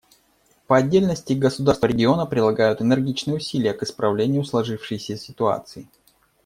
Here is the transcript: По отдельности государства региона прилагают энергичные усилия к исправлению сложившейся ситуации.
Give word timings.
По 0.65 0.77
отдельности 0.77 1.33
государства 1.33 1.85
региона 1.85 2.25
прилагают 2.25 2.81
энергичные 2.81 3.37
усилия 3.37 3.75
к 3.75 3.83
исправлению 3.83 4.43
сложившейся 4.43 5.15
ситуации. 5.15 5.87